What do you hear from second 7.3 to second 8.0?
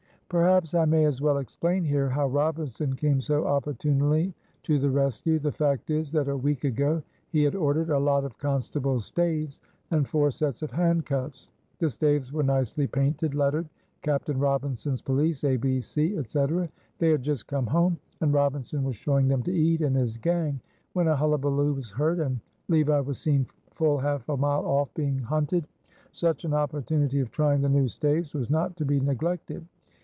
he had ordered a